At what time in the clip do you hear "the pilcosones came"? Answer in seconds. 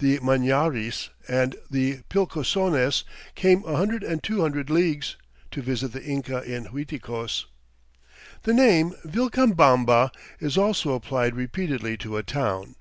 1.70-3.64